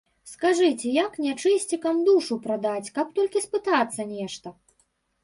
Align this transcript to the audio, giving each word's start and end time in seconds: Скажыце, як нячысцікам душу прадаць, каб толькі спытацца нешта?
Скажыце, 0.29 0.93
як 0.93 1.19
нячысцікам 1.25 1.99
душу 2.07 2.37
прадаць, 2.45 2.87
каб 2.97 3.13
толькі 3.21 3.43
спытацца 3.47 4.01
нешта? 4.15 4.55